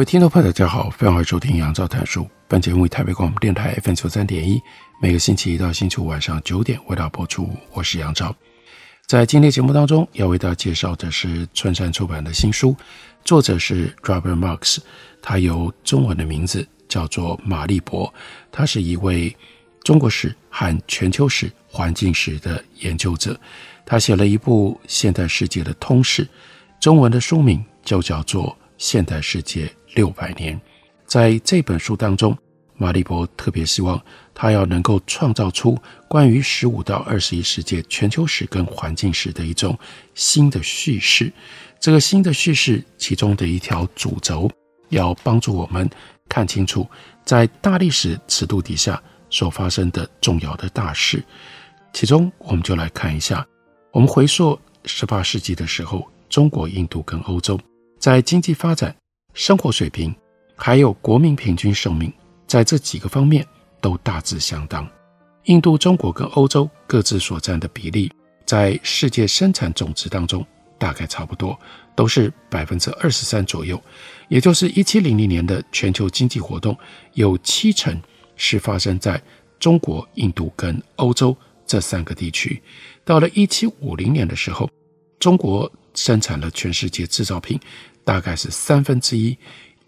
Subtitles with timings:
[0.00, 2.26] 各位听众朋友，大家好，欢迎收听杨照谈书。
[2.48, 4.58] 本节目为台北广播电台 FM 九三点一，
[4.98, 7.50] 每个星期一到星期五晚上九点为大家播出。
[7.74, 8.34] 我是杨照。
[9.06, 12.74] 在今天节目当中，要为大家介绍的是春山出版的新书，
[13.26, 14.78] 作者是 Robert Marks，
[15.20, 18.10] 他有中文的名字叫做马立博，
[18.50, 19.36] 他是一位
[19.84, 23.38] 中国史和全球史、环境史的研究者。
[23.84, 26.26] 他写了一部现代世界的通史，
[26.80, 28.46] 中文的书名就叫做
[28.78, 29.66] 《现代世界》。
[29.94, 30.60] 六百年，
[31.06, 32.36] 在这本书当中，
[32.76, 39.78] 马立博特别希望他要能够创造出关于十五到二十一世纪全球史跟环境史的一种
[40.14, 41.32] 新的叙事。
[41.78, 44.50] 这个新的叙事其中的一条主轴，
[44.90, 45.88] 要帮助我们
[46.28, 46.86] 看清楚
[47.24, 51.22] 在大历史尺度底下所发生的重要的大事。
[51.92, 53.46] 其中，我们就来看一下，
[53.92, 57.58] 我们回溯十八世纪的时候，中国、印度跟欧洲
[57.98, 58.94] 在经济发展。
[59.32, 60.14] 生活水平，
[60.56, 62.12] 还有国民平均寿命，
[62.46, 63.46] 在这几个方面
[63.80, 64.88] 都大致相当。
[65.44, 68.12] 印度、中国跟欧洲各自所占的比例，
[68.44, 70.46] 在世界生产总值当中
[70.78, 71.58] 大概差不多，
[71.94, 73.80] 都是百分之二十三左右。
[74.28, 76.76] 也就是一七零零年的全球经济活动，
[77.14, 78.00] 有七成
[78.36, 79.20] 是发生在
[79.58, 81.36] 中国、印度跟欧洲
[81.66, 82.62] 这三个地区。
[83.04, 84.68] 到了一七五零年的时候，
[85.18, 87.58] 中国生产了全世界制造品。
[88.10, 89.38] 大概是三分之一，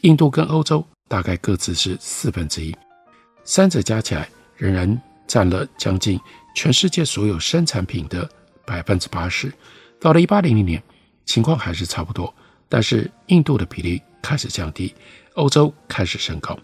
[0.03, 2.73] 印度跟欧洲大概各自是四分之一，
[3.43, 6.21] 三者加起来仍然占了将近
[6.55, 8.31] 全世界所有生产品的
[8.65, 9.53] 百分之八十。
[10.01, 10.81] 到了一八零零年，
[11.27, 12.33] 情况还是差不多，
[12.69, 14.95] 但是印度的比例开始降低，
[15.35, 16.57] 欧洲开始升高。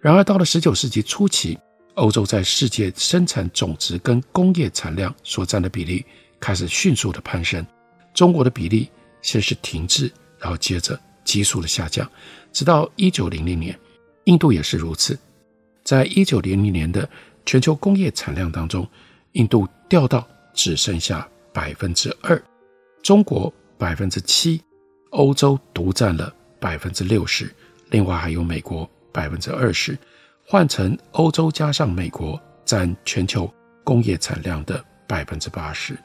[0.00, 1.56] 然而到了十九世纪初期，
[1.94, 6.04] 欧洲在世界生产总值跟工业产量所占的比例
[6.40, 7.64] 开始迅速的攀升，
[8.12, 8.90] 中国的比例
[9.22, 10.12] 先是停滞。
[10.38, 12.08] 然后接着急速的下降，
[12.52, 13.78] 直到一九零零年，
[14.24, 15.18] 印度也是如此。
[15.84, 17.08] 在一九零零年的
[17.44, 18.88] 全球工业产量当中，
[19.32, 22.40] 印度掉到只剩下百分之二，
[23.02, 24.60] 中国百分之七，
[25.10, 27.54] 欧洲独占了百分之六十，
[27.90, 29.96] 另外还有美国百分之二十。
[30.44, 35.96] 换成欧洲加上美国，占全球工业产量的百分之八十。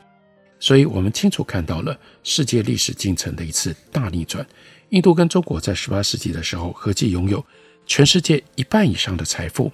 [0.61, 4.45] 所以，我们清楚看到了世界历史进程的一次大逆转。
[4.89, 7.43] 印度跟中国在十八世纪的时候合计拥有
[7.87, 9.71] 全世界一半以上的财富，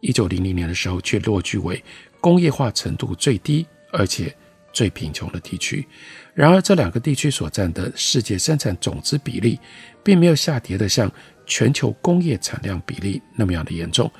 [0.00, 1.82] 一九零零年的时候却落居为
[2.20, 4.32] 工业化程度最低而且
[4.74, 5.86] 最贫穷的地区。
[6.34, 9.58] 然而，这两个地区所占的世界生产总值比例，
[10.04, 11.10] 并没有下跌得像
[11.46, 14.12] 全球工业产量比例那么样的严重，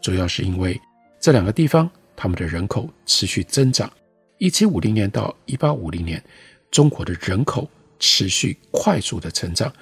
[0.00, 0.80] 主要是因为
[1.18, 3.90] 这两个地方他们的人口持续增长。
[4.44, 6.22] 一七五零年到一八五零年，
[6.70, 7.66] 中国的人口
[7.98, 9.72] 持续快速的成长，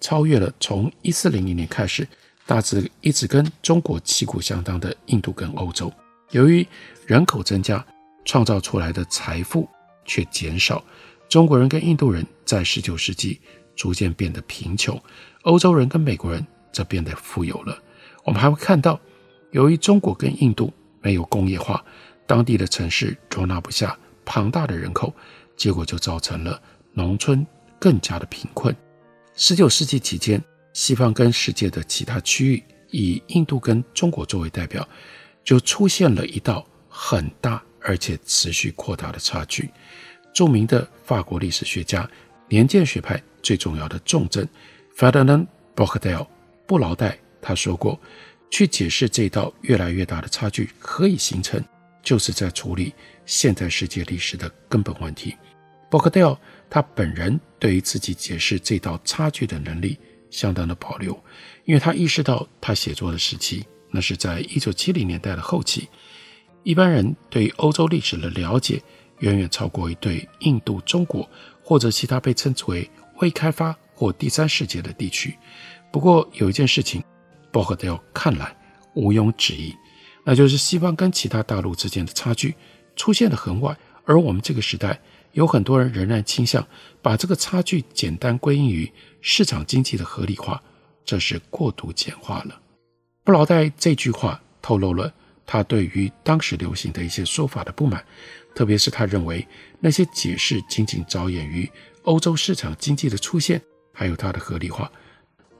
[0.00, 2.08] 超越了从一四零零年开始
[2.46, 5.92] 大致一直跟中国旗鼓相当的印度跟欧洲。
[6.30, 6.66] 由于
[7.04, 7.84] 人口增加，
[8.24, 9.68] 创造出来的财富
[10.06, 10.82] 却减少，
[11.28, 13.38] 中国人跟印度人在十九世纪
[13.74, 14.98] 逐渐变得贫穷，
[15.42, 17.78] 欧洲人跟美国人则变得富有了。
[18.24, 18.98] 我们还会看到，
[19.50, 20.72] 由于中国跟印度
[21.02, 21.84] 没有工业化，
[22.26, 23.94] 当地的城市容纳不下。
[24.26, 25.14] 庞大的人口，
[25.56, 26.60] 结果就造成了
[26.92, 27.46] 农村
[27.78, 28.76] 更加的贫困。
[29.34, 30.42] 十九世纪期间，
[30.74, 34.86] 西方跟世界的其他区域，以印度跟中国作为代表，
[35.44, 39.70] 就出现了一道很大而且持续扩大的差距。
[40.34, 42.08] 著名的法国历史学家、
[42.48, 44.46] 年鉴学派最重要的重镇
[44.96, 46.26] Ferdinand Becquerel
[46.66, 47.98] 布劳代他说过
[48.50, 51.62] ：“去解释这道越来越大的差距何以形成，
[52.06, 52.94] 就是在处理。”
[53.26, 55.34] 现代世界历史的根本问题，
[55.90, 56.38] 伯克戴尔
[56.70, 59.98] 他本人对于自己解释这道差距的能力
[60.30, 61.12] 相当的保留，
[61.64, 65.88] 因为他意识到他写作的时期那是在一九七零年代的后期，
[66.62, 68.80] 一般人对欧洲历史的了解
[69.18, 71.28] 远远超过于对印度、中国
[71.60, 72.88] 或者其他被称之为
[73.20, 75.36] 未开发或第三世界的地区。
[75.92, 77.02] 不过有一件事情，
[77.50, 78.56] 伯克戴尔看来
[78.94, 79.74] 毋庸置疑，
[80.28, 82.56] 那就是西方跟其他大陆之间的差距。
[82.96, 85.00] 出现的很晚，而我们这个时代
[85.32, 86.66] 有很多人仍然倾向
[87.00, 88.90] 把这个差距简单归因于
[89.20, 90.60] 市场经济的合理化，
[91.04, 92.60] 这是过度简化了。
[93.22, 95.12] 布劳代这句话透露了
[95.44, 98.04] 他对于当时流行的一些说法的不满，
[98.54, 99.46] 特别是他认为
[99.78, 101.70] 那些解释仅仅着眼于
[102.02, 103.60] 欧洲市场经济的出现，
[103.92, 104.90] 还有它的合理化，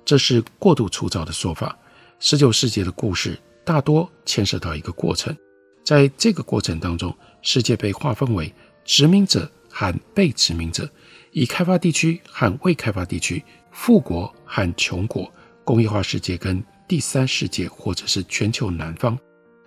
[0.06, 1.78] 这是过度粗糙的说法。
[2.18, 5.36] 十九世纪的故事大多牵涉到一个过程，
[5.84, 8.50] 在这个过程当中，世界被划分为
[8.84, 10.88] 殖民者和被殖民者，
[11.32, 13.42] 以开发地区和未开发地区，
[13.72, 15.28] 富国和穷国，
[15.64, 19.18] 工业化世界跟第三世界或者是全球南方，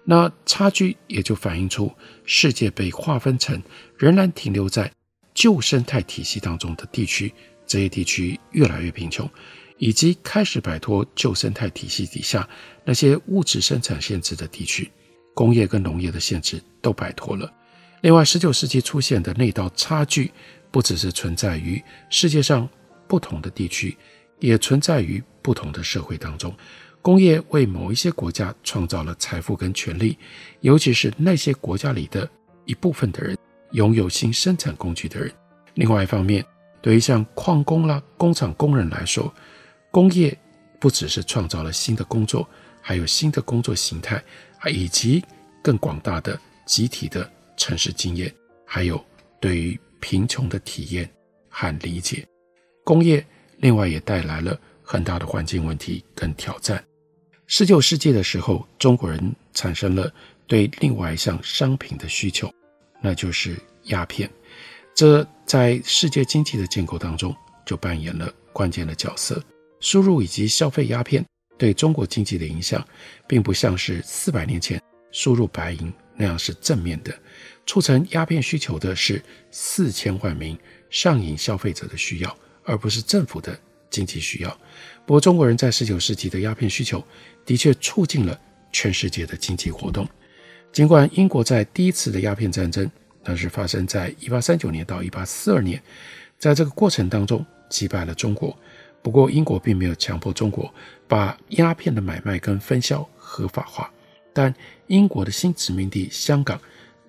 [0.05, 1.91] 那差距也就反映出
[2.23, 3.61] 世界被划分成
[3.97, 4.89] 仍然停留在
[5.33, 7.33] 旧生态体系当中的地区，
[7.67, 9.29] 这些地区越来越贫穷。
[9.79, 12.47] 以及开始摆脱旧生态体系底下
[12.83, 14.91] 那些物质生产限制的地区，
[15.33, 17.51] 工业跟农业的限制都摆脱了。
[18.01, 20.31] 另外，十九世纪出现的那道差距，
[20.69, 22.69] 不只是存在于世界上
[23.07, 23.97] 不同的地区，
[24.39, 26.53] 也存在于不同的社会当中。
[27.01, 30.17] 工业为某一些国家创造了财富跟权利，
[30.59, 32.29] 尤其是那些国家里的
[32.65, 33.37] 一部分的人
[33.71, 35.31] 拥有新生产工具的人。
[35.75, 36.45] 另外一方面，
[36.81, 39.33] 对于像矿工啦、工厂工人来说，
[39.91, 40.37] 工业
[40.79, 42.47] 不只是创造了新的工作，
[42.81, 44.23] 还有新的工作形态，
[44.71, 45.23] 以及
[45.63, 48.33] 更广大的集体的城市经验，
[48.65, 49.03] 还有
[49.39, 51.09] 对于贫穷的体验
[51.49, 52.25] 和理解。
[52.83, 53.25] 工业
[53.57, 56.83] 另外也带来了很大的环境问题跟挑战。
[57.47, 60.11] 十九世纪的时候，中国人产生了
[60.45, 62.51] 对另外一项商品的需求，
[63.01, 64.29] 那就是鸦片。
[64.93, 67.35] 这在世界经济的建构当中
[67.65, 69.41] 就扮演了关键的角色。
[69.79, 71.25] 输入以及消费鸦片
[71.57, 72.85] 对中国经济的影响，
[73.27, 74.81] 并不像是四百年前
[75.11, 77.13] 输入白银那样是正面的。
[77.65, 79.21] 促成鸦片需求的是
[79.51, 80.57] 四千万名
[80.89, 83.57] 上瘾消费者的需要，而不是政府的
[83.89, 84.49] 经济需要。
[85.05, 87.03] 不过，中国人在十九世纪的鸦片需求
[87.45, 88.39] 的确促进了
[88.71, 90.07] 全世界的经济活动。
[90.71, 92.89] 尽管英国在第一次的鸦片战争，
[93.23, 95.81] 那是发生在一八三九年到一八四二年，
[96.37, 98.57] 在这个过程当中击败了中国。
[99.01, 100.71] 不过，英国并没有强迫中国
[101.07, 103.89] 把鸦片的买卖跟分销合法化，
[104.33, 104.53] 但
[104.87, 106.59] 英国的新殖民地香港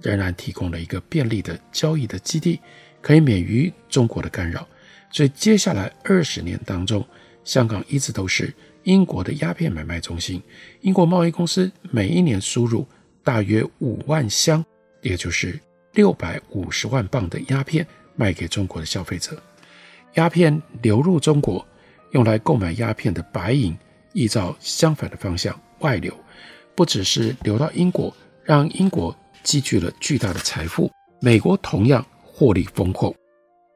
[0.01, 2.61] 仍然提供了一个便利的交易的基地，
[3.03, 4.67] 可以免于中国的干扰。
[5.11, 7.05] 所以，接下来二十年当中，
[7.43, 8.55] 香港一直都是
[8.85, 10.41] 英国的鸦片买卖中心。
[10.83, 12.87] 英国贸易公司每一年输入
[13.25, 14.65] 大约五万箱，
[15.03, 15.59] 也就是
[15.95, 17.85] 六百五十万磅的鸦片，
[18.15, 19.37] 卖给中国的消费者。
[20.15, 21.67] 鸦片流入中国。
[22.12, 23.77] 用来购买鸦片的白银，
[24.12, 26.12] 依照相反的方向外流，
[26.75, 28.15] 不只是流到英国，
[28.45, 30.91] 让英国积聚了巨大的财富。
[31.21, 33.15] 美国同样获利丰厚。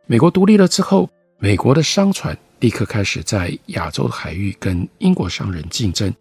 [0.07, 1.09] 美国独立了之后，
[1.39, 6.13] 美国的商船立刻开始在亚洲海域跟英国商人竞争。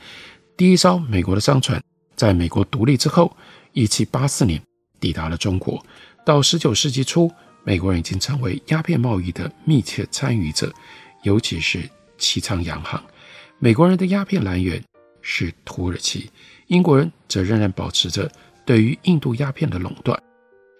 [0.56, 1.82] 第一艘美国的商船
[2.16, 3.36] 在美国独立之后，
[3.72, 4.62] 一七八四年
[5.00, 5.84] 抵达了中国。
[6.26, 7.32] 到十九世纪初，
[7.64, 10.72] 美国人已经成为鸦片贸易的密切参与者，
[11.24, 11.90] 尤其是。
[12.24, 13.04] 西昌洋行，
[13.60, 14.82] 美国人的鸦片来源
[15.22, 16.32] 是土耳其，
[16.68, 18.32] 英国人则仍然保持着
[18.66, 20.18] 对于印度鸦片的垄断。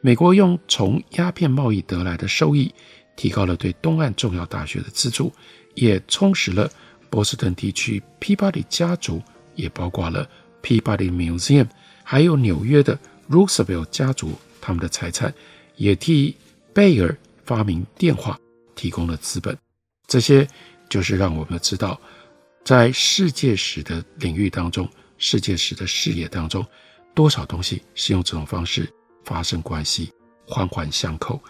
[0.02, 2.74] 美国用从鸦片贸易得来的收益，
[3.18, 5.34] 提高了对东岸重要大学的资助，
[5.76, 6.72] 也充实了
[7.10, 9.22] 波士顿地区皮巴迪家族，
[9.56, 10.28] 也包括了
[10.62, 11.68] 皮巴迪 Museum，
[12.04, 12.98] 还有纽约的
[13.30, 14.32] Roosevelt 家族，
[14.62, 15.34] 他们的财产
[15.76, 16.38] 也替
[16.74, 18.40] 贝尔发明电话
[18.76, 19.58] 提供了资本。
[20.08, 20.48] 这些。
[20.94, 22.00] 就是让我们知道，
[22.64, 26.64] 在世界史的领域当中，世界史的视野当中，
[27.16, 28.88] 多少东西是用这种方式
[29.26, 30.14] 发生关系，
[30.46, 31.42] 环环相扣。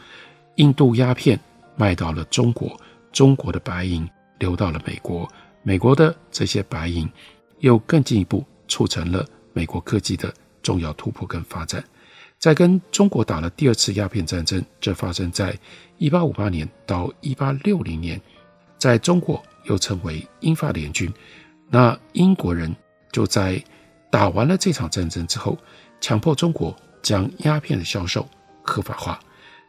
[0.55, 1.37] 印度鸦片
[1.75, 2.79] 卖到了中国，
[3.11, 4.09] 中国的白银
[4.39, 5.29] 流到了美国，
[5.61, 7.05] 美国的这些白银
[7.59, 11.83] 又更进一步促成了美国科技的重要突破跟发展。
[12.39, 15.53] 在跟中国打了第二次鸦片战争，这发生在
[15.97, 18.21] 一八五八年到一八六零年。
[18.83, 21.09] 在中国又称为英法联军，
[21.69, 22.75] 那英国人
[23.13, 23.63] 就在
[24.11, 25.57] 打完了这场战争之后，
[26.01, 28.27] 强迫中国将鸦片的销售
[28.61, 29.17] 合法化。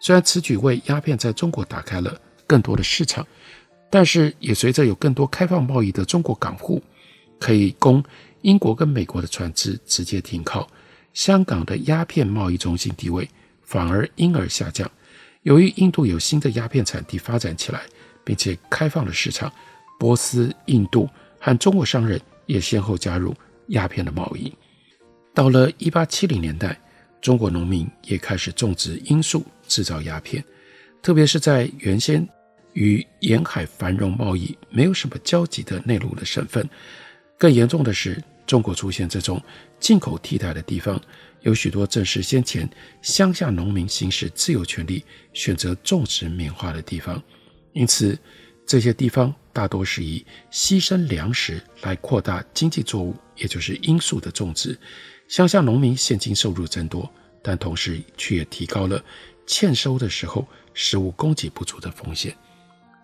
[0.00, 3.24] 虽然此举为鸦片在中国打开了更多的市场，
[3.88, 6.82] 但是也随着有更多开放贸易的中国港户，
[7.38, 8.02] 可以供
[8.42, 10.68] 英国跟美国的船只直接停靠，
[11.12, 13.30] 香港的鸦片贸易中心地位
[13.62, 14.90] 反而因而下降。
[15.42, 17.82] 由于印度有新的鸦片产地发展起来。
[18.24, 19.52] 并且开放了市场，
[19.98, 23.34] 波斯、印度和中国商人也先后加入
[23.68, 24.52] 鸦片的贸易。
[25.34, 26.80] 到了1870年代，
[27.20, 30.44] 中国农民也开始种植罂粟，制造鸦片。
[31.02, 32.26] 特别是在原先
[32.72, 36.68] 与沿海繁荣贸易没有什么交集的内陆的省份。
[37.36, 39.42] 更严重的是，中国出现这种
[39.78, 41.00] 进口替代的地方，
[41.42, 42.68] 有许多正是先前
[43.02, 47.22] 乡下农民行使自由权利、选择种植棉花的地方。
[47.74, 48.18] 因此，
[48.66, 54.78] 这些地方大多是以牺牲粮食来扩大经济作物，也就是罂粟的种植。
[55.28, 57.10] 乡下农民现金收入增多，
[57.42, 59.02] 但同时却也提高了
[59.46, 62.34] 欠收的时候食物供给不足的风险。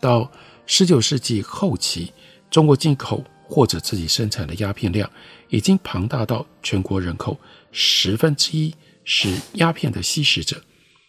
[0.00, 0.30] 到
[0.66, 2.12] 十九世纪后期，
[2.50, 5.10] 中国进口或者自己生产的鸦片量
[5.48, 7.36] 已经庞大到全国人口
[7.72, 8.72] 十分之一
[9.02, 10.62] 是鸦片的吸食者，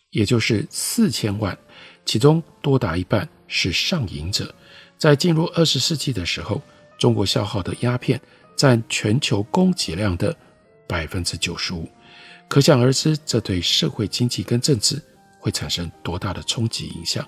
[0.10, 1.58] 也就是四千万，
[2.06, 4.56] 其中多达一半是上瘾者。
[4.98, 6.62] 在进入二十世纪的时候，
[6.98, 8.20] 中国消耗的鸦片
[8.56, 10.36] 占全球供给量的
[10.88, 11.88] 百分之九十五，
[12.48, 15.02] 可想而知，这对社会经济跟政治
[15.40, 17.28] 会产生多大的冲击影响。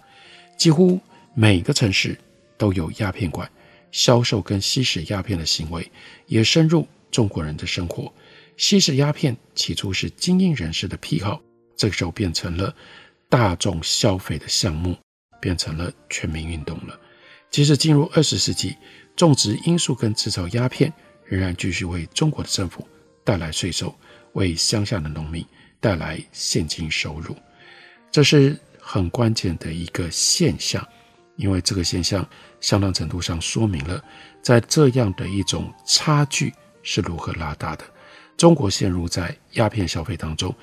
[0.57, 0.99] 几乎
[1.35, 2.17] 每个城市
[2.57, 3.49] 都有鸦片馆。
[3.91, 5.91] 销售跟吸食鸦片的行为
[6.25, 8.11] 也深入中国人的生活。
[8.57, 11.39] 吸食鸦片起初是精英人士的癖好，
[11.77, 12.75] 这个时候变成了
[13.29, 14.97] 大众消费的项目，
[15.43, 16.97] 变成了全民运动了。
[17.51, 18.77] 即使进入二十世纪，
[19.13, 20.91] 种植罂粟跟制造鸦片
[21.25, 22.87] 仍然继续为中国的政府
[23.25, 23.93] 带来税收，
[24.31, 25.45] 为乡下的农民
[25.81, 27.35] 带来现金收入。
[28.09, 30.87] 这是很关键的一个现象。
[31.35, 32.23] 因为这个现象
[32.61, 33.99] 相当程度上说明了，
[34.43, 37.83] 在这样的一种差距是如何拉大的。
[38.37, 40.53] 中国陷入在鸦片消费当中，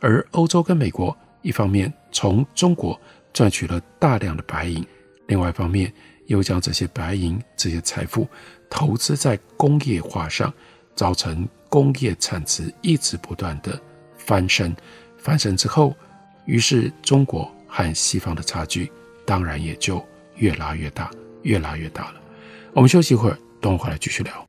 [0.00, 3.00] 而欧洲跟美国一方面从中国
[3.38, 4.84] 赚取了大量的白银，
[5.28, 5.92] 另外一方面
[6.26, 8.26] 又将这些白银、这些财富
[8.68, 10.52] 投资在工业化上，
[10.96, 13.80] 造成工业产值一直不断的
[14.16, 14.74] 翻身。
[15.18, 15.94] 翻身之后，
[16.46, 18.90] 于是中国和西方的差距
[19.24, 20.04] 当然也就。
[20.34, 21.08] 越拉越大，
[21.42, 22.20] 越拉越大了。
[22.72, 24.47] 我们休息一会儿，等我回来继续聊。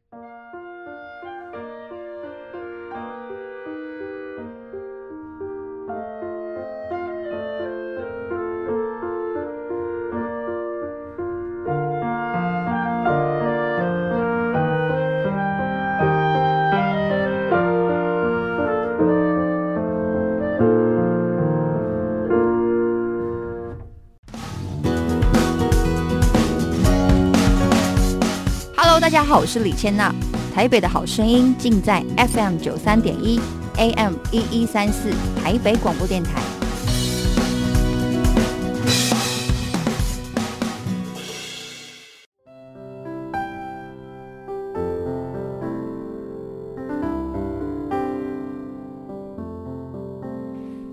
[28.99, 30.13] 大家好，我是李千娜。
[30.53, 33.39] 台北的好声音尽在 FM 九三点一
[33.77, 35.09] ，AM 一一三四，
[35.41, 36.41] 台北广播电台。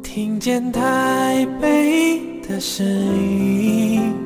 [0.02, 4.25] 听见台北的声音。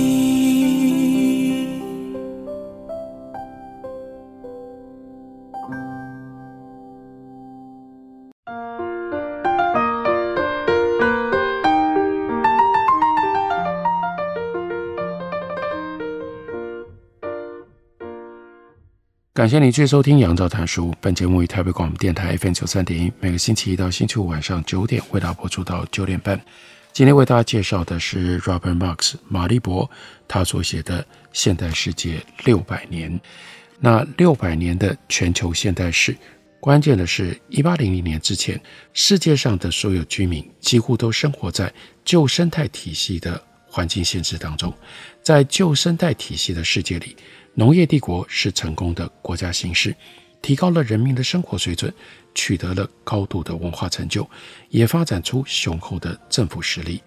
[19.41, 20.91] 感谢您继续收听《杨照谈书》。
[21.01, 26.39] 本节目于台北广播电台 FM 九三点一，每个星期一到星期五晚上九点为大家播出到九点半。
[26.93, 29.89] 今天为大家介绍的是 Robert Marx 马利博
[30.27, 31.01] 他所写的
[31.33, 33.11] 《现代世界六百年》。
[33.79, 36.15] 那六百年的全球现代史，
[36.59, 38.61] 关键的是，一八零零年之前，
[38.93, 41.73] 世界上的所有居民几乎都生活在
[42.05, 44.71] 旧生态体系的环境限制当中，
[45.23, 47.17] 在旧生态体系的世界里。
[47.53, 49.93] 农业帝国是成功的国家形式，
[50.41, 51.93] 提高了人民的生活水准，
[52.33, 54.27] 取得了高度的文化成就，
[54.69, 57.01] 也发展出雄厚的政府实力。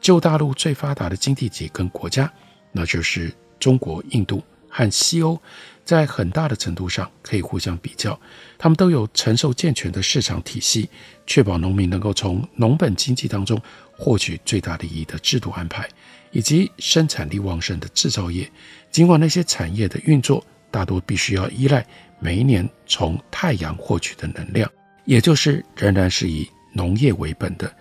[0.00, 2.32] 旧大陆最发达的经济体跟国家，
[2.70, 5.36] 那就是中国、印度和西欧，
[5.84, 8.18] 在很大的程度上可以互相比较。
[8.56, 10.88] 他们都有承受健全的市场体系，
[11.26, 15.88] 确保农民能够从农本经济当中获取最大利益的制度安排。
[16.30, 18.50] 以及生产力旺盛的制造业，
[18.90, 21.86] 尽管那些产业的运作大多必须要依赖
[22.20, 24.70] 每一年从太阳获取的能量，
[25.04, 27.72] 也就是仍然是以农业为本的。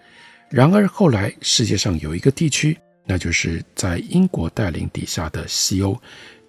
[0.49, 5.99] 然而后来世界上有一个地区，那就是在英国带领底下的西欧，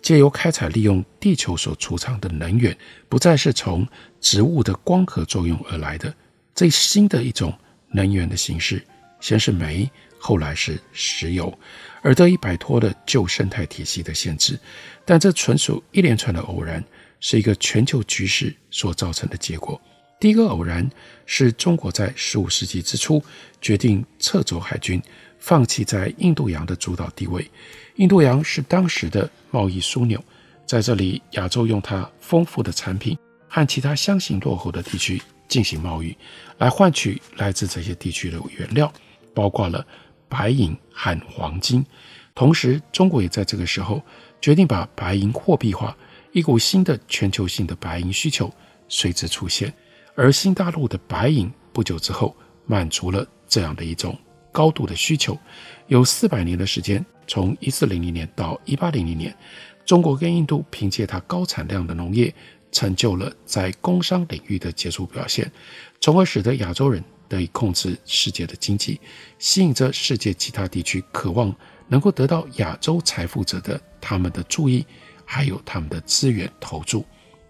[0.00, 2.76] 借由开采利用地球所储藏的能源，
[3.08, 3.86] 不再是从
[4.20, 6.14] 植物的光合作用而来的，
[6.54, 7.52] 最新的一种
[7.90, 8.80] 能源的形式，
[9.20, 9.90] 先是煤。
[10.18, 11.56] 后来是石油，
[12.02, 14.58] 而得以摆脱了旧生态体系的限制。
[15.04, 16.84] 但这纯属一连串的偶然，
[17.20, 19.80] 是一个全球局势所造成的结果。
[20.20, 20.88] 第一个偶然
[21.26, 23.22] 是中国在十五世纪之初
[23.60, 25.00] 决定撤走海军，
[25.38, 27.48] 放弃在印度洋的主导地位。
[27.96, 30.22] 印度洋是当时的贸易枢纽，
[30.66, 33.16] 在这里，亚洲用它丰富的产品
[33.48, 36.16] 和其他相形落后的地区进行贸易，
[36.58, 38.92] 来换取来自这些地区的原料，
[39.32, 39.86] 包括了
[40.28, 41.84] 白银和黄金。
[42.34, 44.00] 同时，中国也在这个时候
[44.40, 45.96] 决定把白银货币化，
[46.32, 48.52] 一股新的全球性的白银需求
[48.88, 49.72] 随之出现。
[50.14, 54.16] 而新大陆的白银不久之后满足了这样的一种
[54.52, 55.38] 高度的需求，
[55.86, 59.36] 有四百年的时间，从一四零零年到一八零零年，
[59.84, 62.34] 中国跟印度凭借它高产量的农业，
[62.70, 65.50] 成就了在工商领域的杰出表现，
[66.00, 69.00] 从而使得亚洲人得以控制世界的经济，
[69.38, 71.54] 吸引着世界其他地区渴望
[71.86, 74.84] 能够得到亚洲财富者的他们的注意，
[75.24, 77.04] 还有他们的资源投注，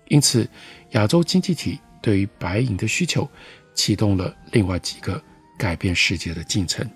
[0.08, 0.48] 因此
[0.90, 1.78] 亚洲经济体。
[2.00, 3.28] 对于白银的需求，
[3.74, 5.20] 启动了另外几个
[5.58, 6.88] 改变世界的进程。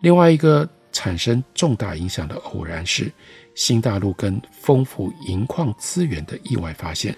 [0.00, 3.12] 另外一个产生重大影响的偶然是，
[3.56, 7.14] 新大陆跟丰富银矿资源的意外发现，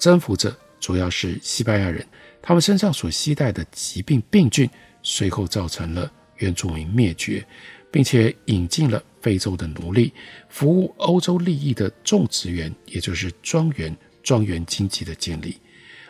[0.00, 2.04] 征服者主要是西班牙人，
[2.46, 4.68] 他们身上所携带的疾病病菌，
[5.02, 7.42] 随后造成了原住民灭绝，
[7.90, 10.12] 并且引进了非洲的奴隶，
[10.50, 15.58] 服务欧洲利益的种植园，也就是庄园庄园经济的建立。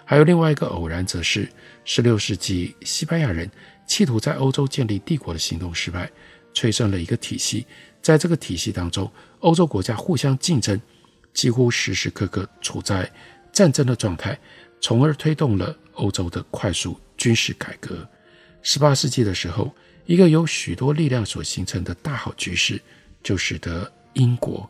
[0.05, 1.49] 还有另外一个偶然，则是
[1.85, 3.49] 十六世纪西班牙人
[3.87, 6.11] 企图在欧洲建立帝国的行动失败，
[6.53, 7.65] 催生了一个体系。
[8.03, 10.83] 在这个体系当中，欧洲国家互相竞争，
[11.33, 13.09] 几乎时时刻刻处在
[13.53, 14.37] 战争的状态，
[14.81, 18.07] 从而推动了欧洲的快速军事改革。
[18.63, 19.75] 十八世纪的时候，
[20.07, 22.81] 一个由许多力量所形成的大好局势，
[23.23, 24.69] 就使得英国，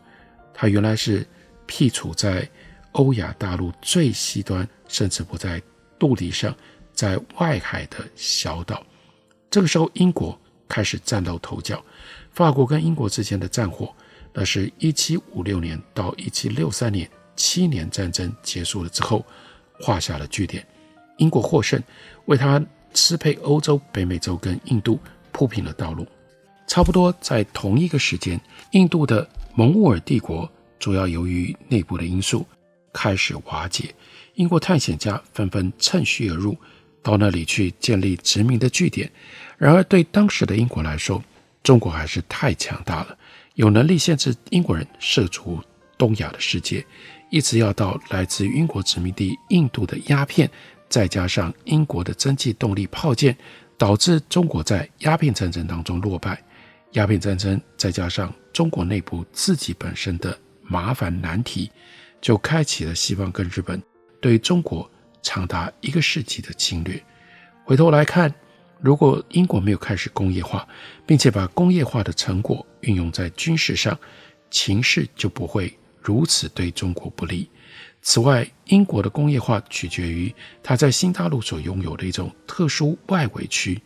[0.52, 1.26] 它原来是
[1.66, 2.48] 僻处在
[2.92, 4.68] 欧亚大陆最西端。
[4.86, 5.60] 甚至不在
[5.98, 6.54] 陆地上，
[6.92, 8.86] 在外海的小岛。
[9.50, 11.82] 这个时候，英国开始崭露头角。
[12.30, 13.92] 法国跟英国之间的战火，
[14.32, 19.24] 那是一七五六年到一七六三年七年战争结束了之后，
[19.80, 20.64] 画下了句点。
[21.16, 21.82] 英国获胜，
[22.26, 24.98] 为他支配欧洲、北美洲跟印度
[25.32, 26.06] 铺平了道路。
[26.66, 32.46] 差不多在同一个时间，印度的蒙兀尔帝国，主要由于内部的因素，
[32.92, 33.94] 开始瓦解。
[34.34, 36.56] 英国探险家纷纷趁虚而入，
[37.02, 39.10] 到那里去建立殖民的据点。
[39.58, 41.22] 然而，对当时的英国来说，
[41.62, 43.16] 中国还是太强大了，
[43.54, 45.60] 有能力限制英国人涉足
[45.96, 46.84] 东亚的世界。
[47.30, 50.48] 一直要到来自英国殖民地印度的鸦片，
[50.94, 53.36] 再加上英国的蒸汽动力炮舰，
[53.76, 56.40] 导致中国在鸦片战争当中落败。
[56.92, 61.68] 鸦片战争再加上中国内部自己本身的麻烦难题，
[62.20, 63.82] 就开启了西方跟日本。
[64.20, 64.88] 对中国
[65.20, 67.02] 长达一个世纪的侵略，
[67.64, 68.32] 回头来看，
[68.80, 70.64] 如果英国没有开始工业化，
[71.04, 73.98] 并且把工业化的成果运用在军事上，
[74.48, 77.50] 情势就不会如此对中国不利。
[78.06, 83.80] 此外，英国的工业化取决于它在新大陆所拥有的一种特殊外围区，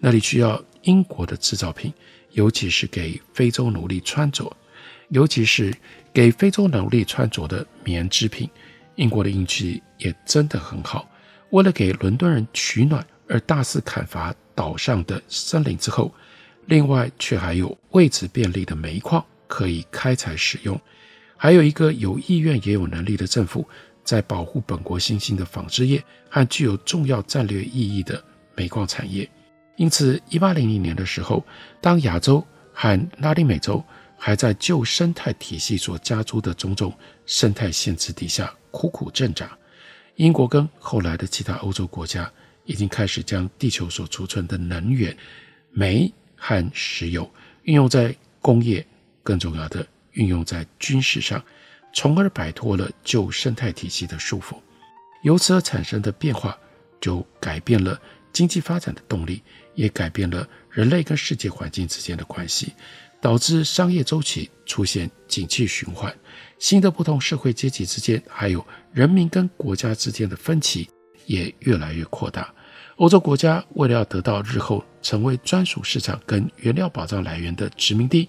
[0.00, 1.94] 那里需要英国的制造品，
[2.32, 4.54] 尤其是给非洲奴隶穿着，
[5.10, 5.72] 尤其是
[6.12, 8.50] 给非洲奴隶穿着的棉织品。
[8.96, 11.08] 英国的运气也真的很好，
[11.50, 16.12] 为了给伦敦人取暖而大肆砍伐岛上的森林之后，
[16.66, 20.78] 另外却还有位置便利的煤矿可以开采使用，
[21.42, 23.66] 还有一个有意愿也有能力的政府
[24.04, 28.22] 在保护本国新兴的纺织业和具有重要战略意义的
[28.54, 29.26] 煤矿产业。
[29.76, 31.42] 因此，一八零零年的时候，
[31.80, 33.82] 当亚洲和拉丁美洲
[34.18, 36.92] 还在旧生态体系所加诸的种种
[37.24, 39.50] 生态限制底下，苦苦挣扎，
[40.16, 42.30] 英国跟后来的其他欧洲国家
[42.66, 45.16] 已经开始将地球所储存的能源、
[45.70, 47.26] 煤和石油
[47.62, 48.86] 运用在工业，
[49.22, 49.86] 更重要的
[50.20, 51.42] 运用在军事上，
[51.94, 54.54] 从而摆脱了旧生态体系的束缚。
[55.22, 56.56] 由此而产生的变化，
[57.00, 57.98] 就改变了
[58.30, 59.42] 经济发展的动力，
[59.74, 62.74] 也改变了人类跟世界环境之间的关系，
[63.18, 66.14] 导致商业周期出现景气循环。
[66.58, 70.86] 新的不同社会阶级之间，还有人民跟国家之间的分歧
[71.24, 72.52] 也越来越扩大。
[72.96, 78.28] 欧洲国家为了要得到日后成为专属市场跟原料保障来源的殖民地，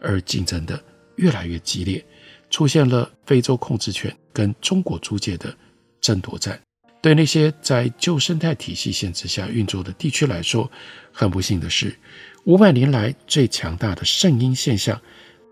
[0.00, 0.82] 而竞争的
[1.18, 2.04] 越来越激烈，
[2.48, 5.54] 出现了非洲控制权跟中国租界的
[6.00, 6.58] 争夺战。
[7.00, 10.68] 对那些在旧生态体系限制下运作的地区来说，
[11.12, 11.96] 很不幸的是，
[12.44, 15.00] 五百年来最强大的圣婴现象，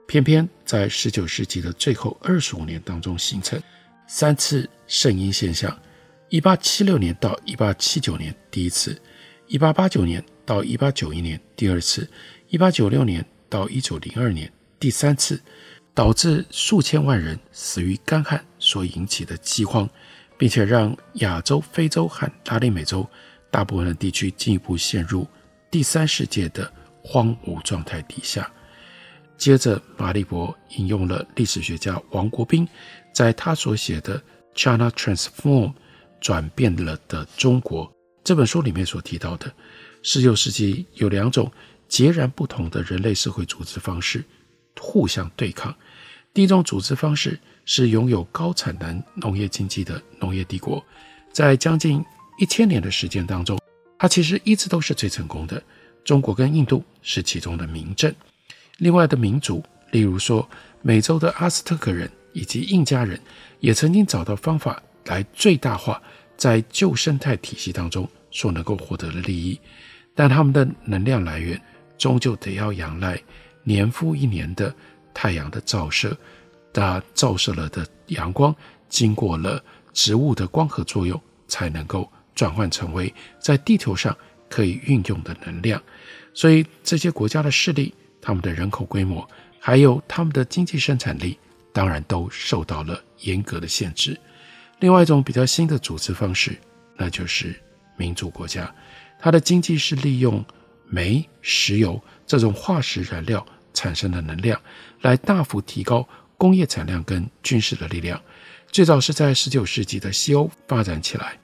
[0.08, 3.62] 偏偏在十九世纪的最后二十五年当中形成。
[4.08, 5.76] 三次圣婴现象：
[6.30, 9.00] 一八七六年到一八七九年第一次，
[9.46, 12.08] 一八八九年到一八九一年第二次，
[12.48, 15.40] 一八九六年到一九零二年第三次，
[15.94, 19.88] 导致数千万人死于干旱所引起的饥荒，
[20.38, 23.08] 并且让亚洲、非洲和拉丁美洲
[23.50, 25.26] 大部分的地区进一步陷入
[25.70, 26.72] 第三世界的。
[27.08, 28.50] 荒芜状态底下，
[29.38, 32.68] 接着马立博引用了历史学家王国斌
[33.12, 34.18] 在他所写的
[34.56, 35.68] 《China Transform：》
[36.20, 37.88] 转变了的中国
[38.24, 39.54] 这本书里面所提到的，
[40.02, 41.48] 十九世纪有两种
[41.86, 44.24] 截然不同的人类社会组织方式
[44.80, 45.74] 互相对抗。
[46.32, 50.84] 第一种组织方式是拥有高产能农业经济的农业帝国，
[51.32, 52.04] 在将近
[52.38, 53.58] 一千年的时间当中，
[53.98, 55.62] 它其实一直都是最成功的。
[56.04, 58.14] 中国跟印度是其中的明证，
[58.78, 60.48] 另外的民族，例如说
[60.82, 63.20] 美洲的阿斯特克人以及印加人，
[63.58, 66.00] 也曾经找到方法来最大化
[66.36, 69.58] 在旧生态体系当中所能够获得的利益，
[70.14, 71.60] 但他们的能量来源
[71.98, 73.20] 终究得要仰赖
[73.66, 74.72] 年复一年的
[75.12, 76.16] 太阳的照射，
[76.72, 78.54] 它照射了的阳光
[78.88, 84.16] 经过了植物的光合作用，才能够转换成为在地球上
[84.48, 85.82] 可以运用的能量。
[86.32, 91.36] 所以这些国家的势力、他们的人口规模，还有他们的经济生产力，
[91.72, 94.16] 当然都受到了严格的限制。
[94.78, 96.56] 另外一种比较新的组织方式，
[96.96, 97.58] 那就是
[97.96, 98.72] 民主国家，
[99.18, 100.44] 它的经济是利用
[100.86, 103.44] 煤、石油这种化石燃料
[103.76, 104.60] 产生的能量，
[105.02, 108.20] 来大幅提高工业产量跟军事的力量。
[108.72, 111.38] 最早是在十九世纪的西欧发展起来，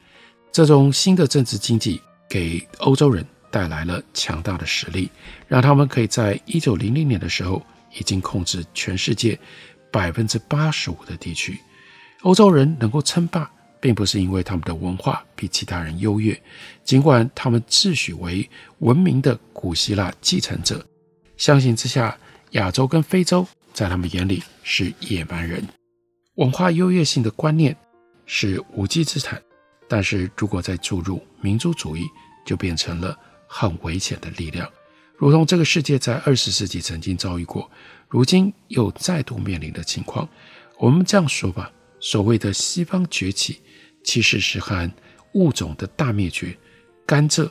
[0.51, 3.25] 这种新的政治经济给欧洲人。
[3.53, 5.11] 带来了强大的实力，
[5.47, 9.39] 让他们可以在一九零零年的时候已经控制全世界
[9.91, 11.61] 百分之八十五的地区。
[12.23, 16.43] 欧洲人能够称霸，并不是因为他们的文化比其他人优越，
[16.83, 20.83] 尽管他们自诩为文明的古希腊继承者。
[21.37, 22.17] 相形之下，
[22.53, 25.67] 亚洲跟非洲在他们眼里是野蛮人。
[26.37, 27.77] 文化优越性的观念
[28.25, 29.41] 是无稽之谈，
[29.89, 32.05] 但是如果再注入民族主义，
[32.47, 33.19] 就变成了。
[33.55, 34.67] 很危险的力量，
[35.15, 37.71] 如同这个世界在二十世纪曾经遭遇过，
[38.09, 40.27] 如今又再度面临的情况。
[40.79, 43.61] 我们这样说吧，所谓的西方崛起，
[44.03, 44.91] 其实是和
[45.35, 46.57] 物种的大灭绝、
[47.05, 47.47] 甘蔗、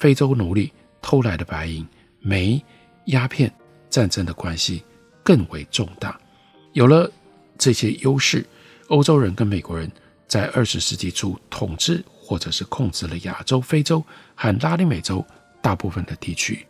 [0.00, 1.86] 非洲奴隶偷来的白银、
[2.18, 2.60] 煤、
[3.06, 3.54] 鸦片、
[3.94, 4.82] 战争的关系
[5.22, 6.18] 更为重大。
[6.72, 7.08] 有了
[7.56, 8.44] 这些优势，
[8.88, 9.88] 欧洲人跟美国人
[10.26, 14.04] 在二十世纪初统治或者是控制了亚洲、非洲
[14.34, 15.24] 和拉丁美洲。
[15.62, 16.66] 大部分的地区，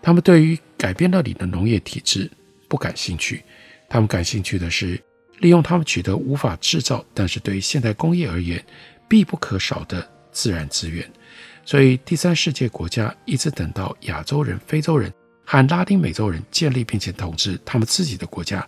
[0.00, 2.30] 他们对于改变那里的农业体制
[2.68, 3.42] 不感兴趣，
[3.88, 5.02] 他们感兴趣的是
[5.38, 8.64] 利用他们取得无法制造，但是对于现代工业而言
[9.08, 11.04] 必不可少的自然资源。
[11.64, 15.12] 所以，第三世界国家一直等到亚洲人、非洲人
[15.50, 18.64] 和拉丁美洲人建立并且统治他们自己的国家，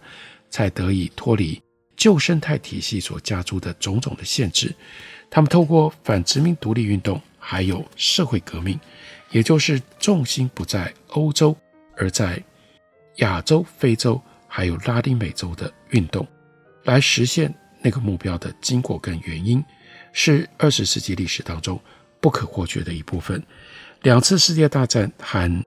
[0.50, 1.62] 才得以脱离
[1.96, 4.74] 旧生态体系所加诸的种种的限制。
[5.30, 8.76] 他们透过反殖民独立运动，还有社会革命。
[9.30, 11.56] 也就是重心不在欧洲，
[11.96, 12.42] 而在
[13.18, 16.26] 亚洲、非洲还有拉丁美洲的运动，
[16.82, 19.64] 来实现那个目标的经过跟原因，
[20.12, 21.80] 是二十世纪历史当中
[22.20, 23.40] 不可或缺的一部分。
[24.02, 25.64] 两次世界大战和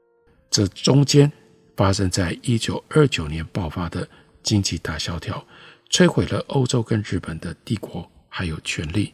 [0.50, 1.32] 这中间
[1.76, 4.08] 发生在一九二九年爆发的
[4.44, 5.46] 经济大萧条，
[5.90, 9.14] 摧毁了欧洲跟日本的帝国还有权力，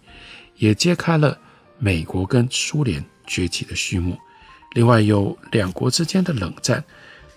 [0.58, 1.40] 也揭开了
[1.80, 4.18] 美国跟苏联崛起的序幕。
[4.74, 6.84] 另外有两国之间的冷战，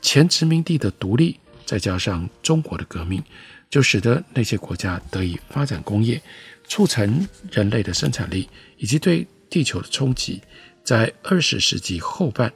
[0.02, 3.22] 前殖民地的独立，再加上中国的革命，
[3.70, 6.20] 就使得那些国家得以发展工业，
[6.64, 10.42] 促成人类的生产力以及对地球的冲击，
[10.84, 12.52] 在二十世纪后半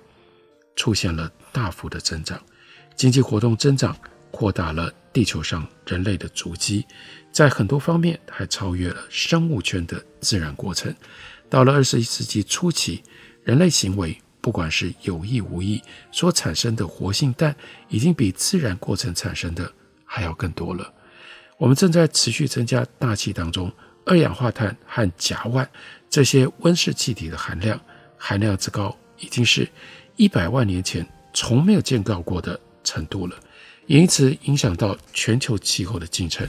[0.78, 2.40] 出现了大幅的增长，
[2.96, 3.94] 经济活动增长
[4.30, 6.86] 扩大了地球上人类的足迹，
[7.32, 10.94] 在很多方面还超越了生物圈的自然过程。
[11.50, 13.02] 到了二十一世纪初期，
[13.42, 14.16] 人类行为。
[14.40, 17.54] 不管是有意无意所产生的活性氮，
[17.88, 19.70] 已经比自然过程产生的
[20.06, 20.90] 还要更多了。
[21.58, 23.70] 我们正在持续增加大气当中
[24.06, 25.66] 二氧化碳和甲烷
[26.08, 27.78] 这些温室气体的含量，
[28.16, 29.68] 含量之高，已经是
[30.18, 33.36] 一百万年前从没有见到过的程度了，
[33.86, 36.46] 也因此影响到全球气候的进程。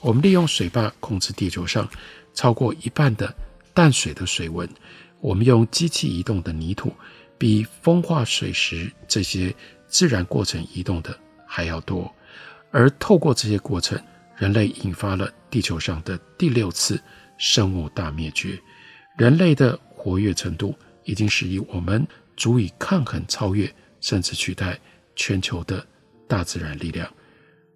[0.00, 1.88] 我们利用水坝控制地球上
[2.32, 3.34] 超过一半的
[3.74, 4.68] 淡水的水温，
[5.20, 6.92] 我们用机器移动的泥土。
[7.36, 9.52] 比风化水石这些
[9.88, 12.08] 自然过程移动的还要多。
[12.70, 13.98] 而透过这些过程，
[14.36, 17.02] 人类引发了地球上的第六次
[17.38, 18.60] 生物大灭绝。
[19.16, 22.06] 人类的活跃程度已经使以我们
[22.40, 24.80] 足以抗衡、超越，甚至取代
[25.14, 25.86] 全球的
[26.26, 27.06] 大自然力量。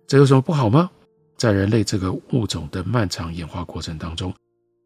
[0.06, 0.90] 这有什么不好吗？
[1.36, 4.34] 在人类这个物种的漫长演化过程当中，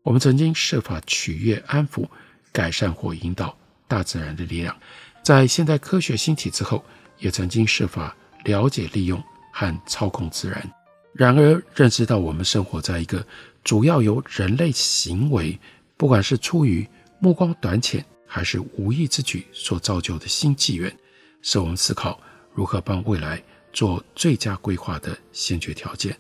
[0.03, 2.05] 我们曾经设法取悦、安抚、
[2.51, 4.77] 改善或引导大自然的力量。
[5.23, 6.85] 在现代科学兴起之后，
[7.19, 10.61] 也曾经设法了解、利用和操控自然。
[11.13, 13.25] 然而，认识到我们生活在一个
[13.63, 15.57] 主要由人类行为，
[15.97, 16.85] 不管是出于
[17.21, 20.95] 目光短浅还是无意之举所造就的新纪元，
[21.43, 22.21] 是我们思考
[22.55, 26.17] 如何帮未来做最佳规划的先决条件。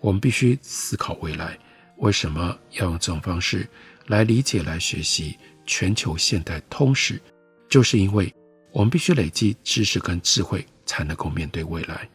[0.00, 1.56] 我们必须思考未来，
[1.98, 3.66] 为什么要用这种方式
[4.08, 7.20] 来理解、来学习全球现代通史？
[7.68, 8.34] 就是因为
[8.72, 12.08] 我们必须累积知识跟智慧，才能够面对未来。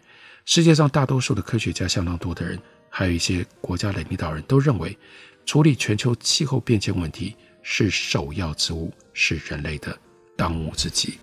[0.43, 4.97] 世界上大多数的科学家，相当多的人，还有一些国家的领导人都认为，
[5.45, 9.97] 处理全球气候变迁问题是首要之务，是人类的
[10.36, 11.17] 当务之急。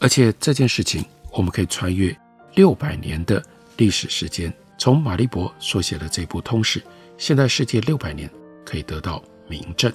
[0.00, 2.14] 而且这件事情，我们可以穿越
[2.54, 3.42] 六百年的
[3.78, 6.82] 历史时间，从马利伯所写的这部通史，
[7.16, 8.30] 现在世界六百年
[8.66, 9.90] 可以得到明证。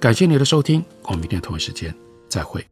[0.00, 1.94] 感谢你的收听，我们明天同一时间
[2.28, 2.66] 再会。